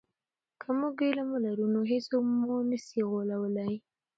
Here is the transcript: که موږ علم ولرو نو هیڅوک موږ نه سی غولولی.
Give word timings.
که 0.61 0.69
موږ 0.79 0.95
علم 1.09 1.27
ولرو 1.31 1.65
نو 1.73 1.79
هیڅوک 1.91 2.23
موږ 2.41 2.61
نه 2.71 2.77
سی 2.85 2.99
غولولی. 3.09 3.73